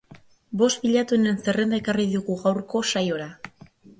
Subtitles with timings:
[0.61, 3.31] Bost bilatuenen zerrenda ekarri digu gaurko saiora.